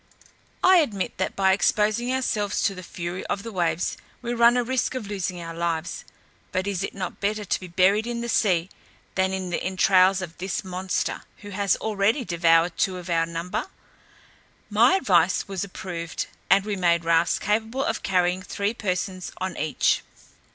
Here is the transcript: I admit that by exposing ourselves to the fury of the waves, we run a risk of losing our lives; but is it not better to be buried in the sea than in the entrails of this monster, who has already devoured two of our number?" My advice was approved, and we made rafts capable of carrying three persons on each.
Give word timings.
I 0.63 0.77
admit 0.77 1.19
that 1.19 1.35
by 1.35 1.53
exposing 1.53 2.11
ourselves 2.11 2.63
to 2.63 2.73
the 2.73 2.81
fury 2.81 3.23
of 3.27 3.43
the 3.43 3.51
waves, 3.51 3.97
we 4.23 4.33
run 4.33 4.57
a 4.57 4.63
risk 4.63 4.95
of 4.95 5.05
losing 5.05 5.39
our 5.39 5.53
lives; 5.53 6.05
but 6.51 6.65
is 6.65 6.81
it 6.81 6.95
not 6.95 7.19
better 7.19 7.45
to 7.45 7.59
be 7.59 7.67
buried 7.67 8.07
in 8.07 8.21
the 8.21 8.27
sea 8.27 8.71
than 9.13 9.31
in 9.31 9.51
the 9.51 9.61
entrails 9.61 10.19
of 10.19 10.39
this 10.39 10.63
monster, 10.63 11.21
who 11.45 11.51
has 11.51 11.75
already 11.75 12.25
devoured 12.25 12.79
two 12.79 12.97
of 12.97 13.11
our 13.11 13.27
number?" 13.27 13.67
My 14.71 14.95
advice 14.95 15.47
was 15.47 15.63
approved, 15.63 16.25
and 16.49 16.65
we 16.65 16.75
made 16.75 17.05
rafts 17.05 17.37
capable 17.37 17.83
of 17.85 18.01
carrying 18.01 18.41
three 18.41 18.73
persons 18.73 19.31
on 19.37 19.55
each. 19.55 20.01